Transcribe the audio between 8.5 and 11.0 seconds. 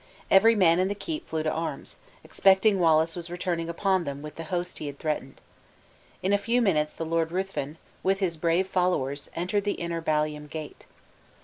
followers, entered the inner ballium gate.